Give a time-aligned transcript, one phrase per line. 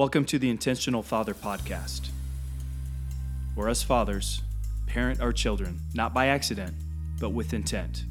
[0.00, 2.08] Welcome to the Intentional Father Podcast,
[3.54, 4.40] where us fathers
[4.86, 6.74] parent our children not by accident,
[7.20, 8.04] but with intent.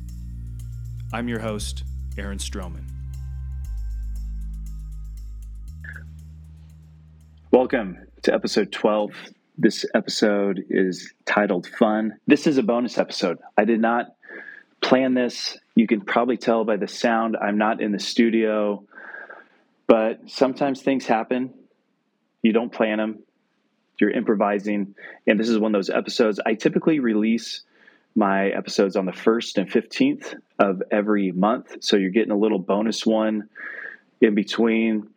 [1.12, 1.84] I'm your host,
[2.16, 2.84] Aaron Stroman.
[7.50, 9.10] Welcome to episode 12.
[9.58, 12.20] This episode is titled Fun.
[12.28, 13.40] This is a bonus episode.
[13.58, 14.14] I did not
[14.80, 15.58] plan this.
[15.74, 18.84] You can probably tell by the sound, I'm not in the studio,
[19.88, 21.56] but sometimes things happen
[22.42, 23.20] you don't plan them,
[24.00, 24.96] you're improvising.
[25.28, 26.40] And this is one of those episodes.
[26.46, 27.62] I typically release
[28.16, 31.78] my episodes on the 1st and 15th of every month.
[31.82, 33.50] So you're getting a little bonus one
[34.22, 35.10] in between.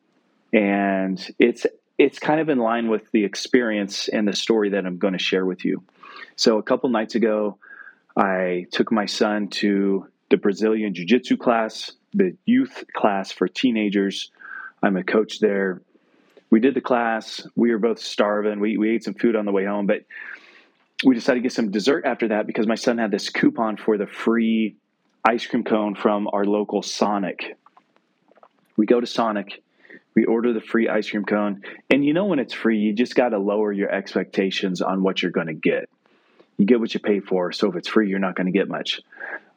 [0.52, 1.66] And it's
[1.98, 5.18] it's kind of in line with the experience and the story that I'm going to
[5.18, 5.84] share with you.
[6.36, 7.58] So a couple nights ago,
[8.16, 14.30] I took my son to the Brazilian Jiu Jitsu class, the youth class for teenagers.
[14.82, 15.82] I'm a coach there
[16.52, 17.44] we did the class.
[17.56, 18.60] We were both starving.
[18.60, 20.04] We, we ate some food on the way home, but
[21.02, 23.96] we decided to get some dessert after that because my son had this coupon for
[23.96, 24.76] the free
[25.24, 27.56] ice cream cone from our local Sonic.
[28.76, 29.62] We go to Sonic,
[30.14, 33.14] we order the free ice cream cone, and you know when it's free, you just
[33.14, 35.88] got to lower your expectations on what you're going to get.
[36.58, 38.68] You get what you pay for, so if it's free, you're not going to get
[38.68, 39.00] much.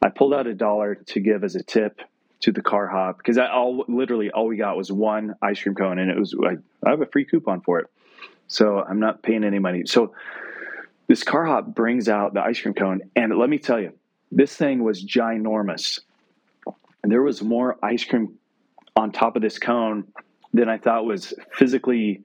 [0.00, 2.00] I pulled out a dollar to give as a tip
[2.40, 5.74] to the car hop because I all literally all we got was one ice cream
[5.74, 7.86] cone and it was like I have a free coupon for it.
[8.48, 9.84] So I'm not paying any money.
[9.86, 10.14] So
[11.06, 13.92] this car hop brings out the ice cream cone and let me tell you,
[14.30, 16.00] this thing was ginormous.
[17.02, 18.36] There was more ice cream
[18.96, 20.04] on top of this cone
[20.52, 22.22] than I thought was physically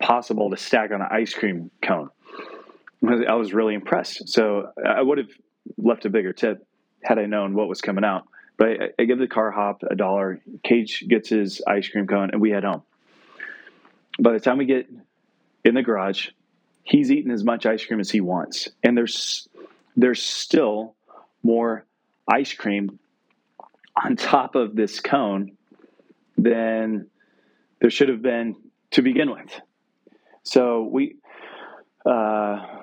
[0.00, 2.10] possible to stack on an ice cream cone.
[3.04, 4.28] I was really impressed.
[4.28, 5.30] So I would have
[5.76, 6.66] left a bigger tip
[7.02, 8.26] had I known what was coming out.
[8.56, 10.40] But I, I give the car hop a dollar.
[10.62, 12.82] Cage gets his ice cream cone, and we head home.
[14.20, 14.88] By the time we get
[15.64, 16.28] in the garage,
[16.82, 19.48] he's eaten as much ice cream as he wants, and there's
[19.96, 20.94] there's still
[21.42, 21.84] more
[22.28, 22.98] ice cream
[23.96, 25.56] on top of this cone
[26.38, 27.08] than
[27.80, 28.56] there should have been
[28.92, 29.60] to begin with.
[30.44, 31.16] So we
[32.04, 32.81] uh,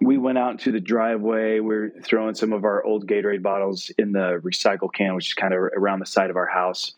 [0.00, 1.60] we went out to the driveway.
[1.60, 5.34] We are throwing some of our old Gatorade bottles in the recycle can, which is
[5.34, 6.92] kind of around the side of our house.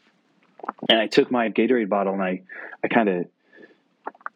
[0.88, 2.42] And I took my Gatorade bottle and I,
[2.84, 3.26] I kind of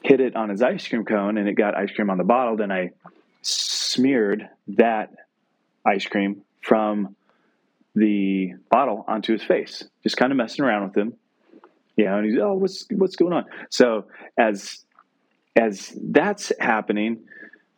[0.03, 2.56] hit it on his ice cream cone and it got ice cream on the bottle.
[2.56, 2.91] Then I
[3.43, 5.15] smeared that
[5.84, 7.15] ice cream from
[7.94, 11.15] the bottle onto his face, just kind of messing around with him.
[11.97, 13.47] Yeah, and he's oh, what's what's going on?
[13.71, 14.06] So
[14.37, 14.84] as
[15.56, 17.21] as that's happening,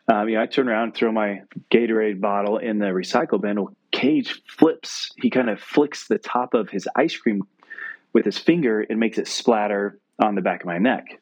[0.08, 3.56] um, you know, I turn around and throw my Gatorade bottle in the recycle bin.
[3.56, 5.12] Well, Cage flips.
[5.16, 7.46] He kind of flicks the top of his ice cream
[8.12, 11.20] with his finger and makes it splatter on the back of my neck.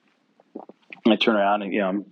[1.04, 2.04] And I turn around and you know I'm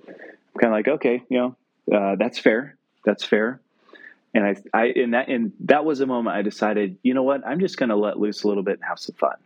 [0.61, 2.77] kind of like, okay, you know, uh, that's fair.
[3.05, 3.61] That's fair.
[4.35, 7.47] And I, I, in that, and that was a moment I decided, you know what,
[7.47, 9.37] I'm just going to let loose a little bit and have some fun.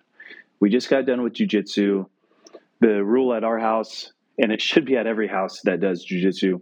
[0.60, 2.06] We just got done with jujitsu.
[2.80, 6.60] The rule at our house, and it should be at every house that does jujitsu,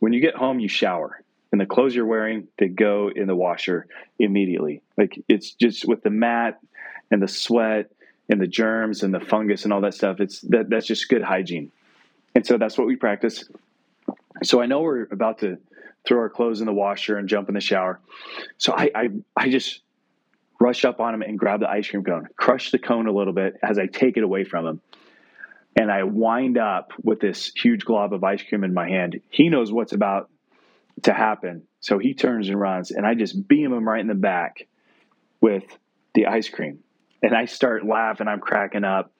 [0.00, 1.22] when you get home, you shower,
[1.52, 3.86] and the clothes you're wearing they go in the washer
[4.18, 4.82] immediately.
[4.98, 6.58] Like it's just with the mat
[7.10, 7.90] and the sweat
[8.28, 10.20] and the germs and the fungus and all that stuff.
[10.20, 11.70] It's that that's just good hygiene,
[12.34, 13.44] and so that's what we practice.
[14.42, 15.58] So I know we're about to
[16.06, 18.00] throw our clothes in the washer and jump in the shower.
[18.58, 19.80] So I I, I just
[20.58, 23.32] rush up on him and grab the ice cream cone, crush the cone a little
[23.32, 24.80] bit as I take it away from him
[25.76, 29.20] and I wind up with this huge glob of ice cream in my hand.
[29.30, 30.30] He knows what's about
[31.02, 31.62] to happen.
[31.80, 34.66] So he turns and runs, and I just beam him right in the back
[35.40, 35.64] with
[36.14, 36.80] the ice cream.
[37.22, 39.12] And I start laughing, I'm cracking up.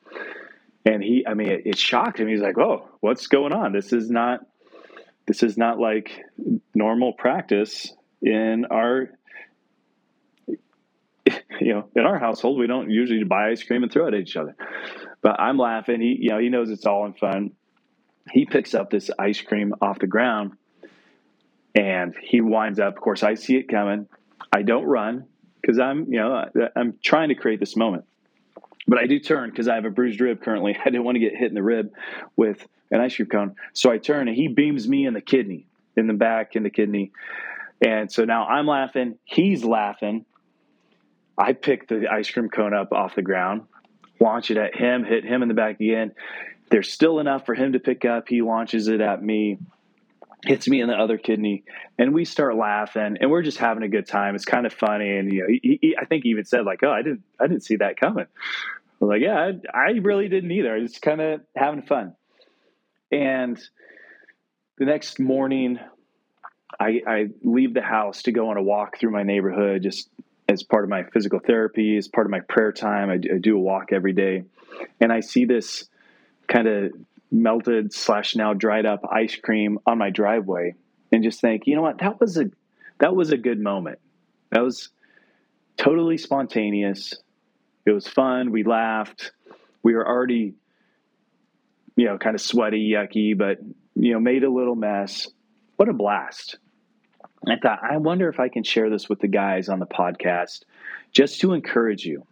[0.85, 2.29] And he, I mean, it, it shocked him.
[2.29, 3.73] He's like, "Oh, what's going on?
[3.73, 4.41] This is not,
[5.27, 6.11] this is not like
[6.75, 9.11] normal practice in our
[11.61, 14.21] you know, in our household, we don't usually buy ice cream and throw it at
[14.21, 14.57] each other.
[15.23, 16.01] But I'm laughing.
[16.01, 17.53] He, you know, he knows it's all in fun.
[18.31, 20.53] He picks up this ice cream off the ground
[21.75, 22.97] and he winds up.
[22.97, 24.09] Of course, I see it coming.
[24.53, 25.27] I don't run
[25.61, 26.45] because I'm, you know,
[26.77, 28.05] I'm trying to create this moment.
[28.87, 30.77] But I do turn because I have a bruised rib currently.
[30.81, 31.93] I didn't want to get hit in the rib
[32.37, 33.57] with an ice cream cone.
[33.73, 36.71] So I turn and he beams me in the kidney, in the back, in the
[36.71, 37.13] kidney.
[37.81, 39.19] And so now I'm laughing.
[39.25, 40.25] He's laughing.
[41.39, 43.63] I pick the ice cream cone up off the ground,
[44.21, 46.13] launch it at him, hit him in the back again.
[46.71, 48.29] There's still enough for him to pick up.
[48.29, 49.59] He launches it at me,
[50.45, 51.65] hits me in the other kidney,
[51.99, 54.35] and we start laughing, and we're just having a good time.
[54.37, 56.83] It's kind of funny, and you know, he, he, I think he even said like,
[56.85, 58.27] "Oh, I didn't, I didn't see that coming."
[59.01, 60.75] was like, yeah, I, I really didn't either.
[60.75, 62.15] I was kind of having fun.
[63.11, 63.61] And
[64.79, 65.79] the next morning,
[66.79, 70.09] I, I leave the house to go on a walk through my neighborhood just
[70.51, 73.09] as part of my physical therapy, as part of my prayer time.
[73.09, 74.45] I, I do a walk every day.
[75.01, 75.85] And I see this
[76.49, 76.93] kind of
[77.31, 80.75] melted slash now dried up ice cream on my driveway
[81.13, 82.51] and just think, you know what, that was a
[82.99, 84.01] that was a good moment.
[84.51, 84.91] That was
[85.77, 87.15] totally spontaneous.
[87.87, 88.51] It was fun.
[88.51, 89.33] We laughed.
[89.83, 90.55] We were already,
[91.97, 93.59] you know, kind of sweaty, yucky, but
[93.95, 95.29] you know, made a little mess.
[95.77, 96.59] What a blast.
[97.47, 100.65] I thought, I wonder if I can share this with the guys on the podcast
[101.13, 102.27] just to encourage you.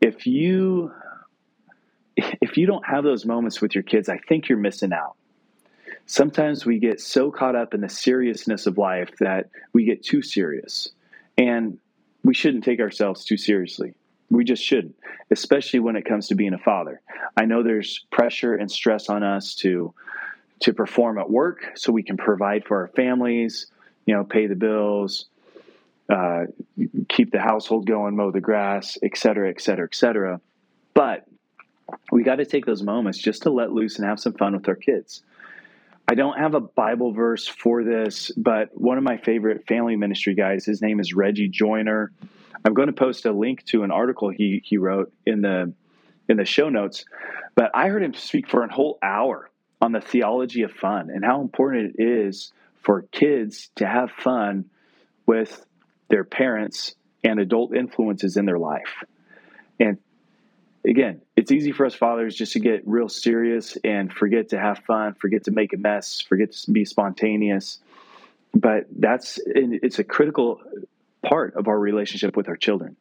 [0.00, 0.92] If you
[2.16, 5.16] if you don't have those moments with your kids, I think you're missing out.
[6.06, 10.22] Sometimes we get so caught up in the seriousness of life that we get too
[10.22, 10.88] serious.
[11.36, 11.78] And
[12.24, 13.94] we shouldn't take ourselves too seriously.
[14.30, 14.96] We just shouldn't,
[15.30, 17.00] especially when it comes to being a father.
[17.36, 19.92] I know there's pressure and stress on us to
[20.60, 23.66] to perform at work so we can provide for our families,
[24.06, 25.26] you know, pay the bills,
[26.08, 26.44] uh,
[27.08, 30.40] keep the household going, mow the grass, et cetera, et cetera, et cetera.
[30.94, 31.26] But
[32.10, 34.68] we got to take those moments just to let loose and have some fun with
[34.68, 35.22] our kids.
[36.08, 40.34] I don't have a Bible verse for this, but one of my favorite family ministry
[40.34, 42.12] guys, his name is Reggie Joiner.
[42.64, 45.72] I'm going to post a link to an article he he wrote in the
[46.28, 47.04] in the show notes.
[47.56, 49.50] But I heard him speak for a whole hour
[49.80, 52.52] on the theology of fun and how important it is
[52.86, 54.66] for kids to have fun
[55.26, 55.66] with
[56.08, 56.94] their parents
[57.24, 59.02] and adult influences in their life.
[59.80, 59.98] And
[60.86, 64.78] again, it's easy for us fathers just to get real serious and forget to have
[64.86, 67.80] fun, forget to make a mess, forget to be spontaneous.
[68.54, 70.60] But that's it's a critical
[71.22, 72.96] part of our relationship with our children.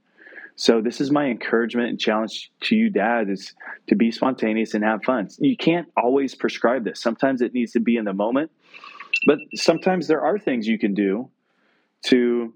[0.55, 3.53] So this is my encouragement and challenge to you, dads is
[3.87, 5.29] to be spontaneous and have fun.
[5.37, 6.99] You can't always prescribe this.
[6.99, 8.51] Sometimes it needs to be in the moment,
[9.25, 11.29] but sometimes there are things you can do
[12.07, 12.53] to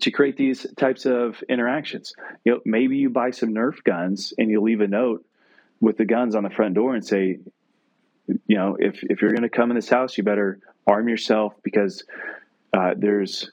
[0.00, 2.12] to create these types of interactions.
[2.44, 5.24] You know, maybe you buy some Nerf guns and you leave a note
[5.80, 7.38] with the guns on the front door and say,
[8.26, 11.54] you know, if if you're going to come in this house, you better arm yourself
[11.62, 12.04] because
[12.74, 13.50] uh, there's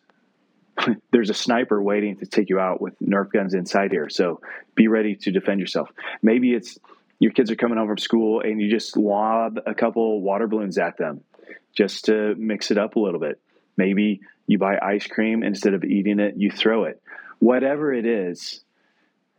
[1.11, 4.09] there's a sniper waiting to take you out with Nerf guns inside here.
[4.09, 4.41] So
[4.75, 5.89] be ready to defend yourself.
[6.21, 6.77] Maybe it's
[7.19, 10.77] your kids are coming home from school and you just lob a couple water balloons
[10.77, 11.21] at them
[11.75, 13.39] just to mix it up a little bit.
[13.77, 17.01] Maybe you buy ice cream instead of eating it, you throw it.
[17.39, 18.61] Whatever it is,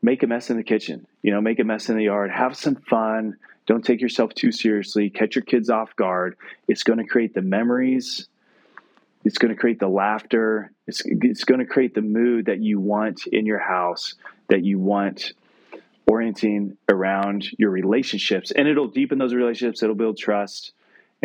[0.02, 1.06] make a mess in the kitchen.
[1.22, 2.30] You know, make a mess in the yard.
[2.30, 3.36] Have some fun.
[3.66, 5.10] Don't take yourself too seriously.
[5.10, 6.36] Catch your kids off guard.
[6.68, 8.28] It's going to create the memories
[9.26, 10.70] it's going to create the laughter.
[10.86, 14.14] It's, it's going to create the mood that you want in your house,
[14.48, 15.32] that you want
[16.06, 18.52] orienting around your relationships.
[18.52, 20.72] And it'll deepen those relationships, it'll build trust.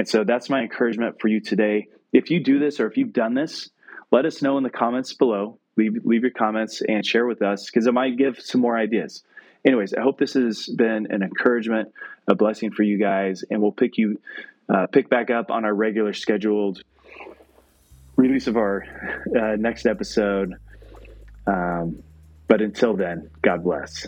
[0.01, 1.87] And so that's my encouragement for you today.
[2.11, 3.69] If you do this or if you've done this,
[4.09, 5.59] let us know in the comments below.
[5.77, 9.21] Leave, leave your comments and share with us because it might give some more ideas.
[9.63, 11.89] Anyways, I hope this has been an encouragement,
[12.27, 14.19] a blessing for you guys, and we'll pick you
[14.73, 16.81] uh, pick back up on our regular scheduled
[18.15, 18.83] release of our
[19.39, 20.55] uh, next episode.
[21.45, 22.01] Um,
[22.47, 24.07] but until then, God bless.